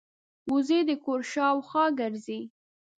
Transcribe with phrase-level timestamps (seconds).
[0.51, 2.41] وزې د کور شاوخوا ګرځي